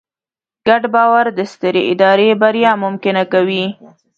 ګډ 0.67 0.83
باور 0.93 1.25
د 1.37 1.39
سترې 1.51 1.81
ادارې 1.91 2.27
بریا 2.41 2.71
ممکنه 2.83 3.23
کوي. 3.33 3.65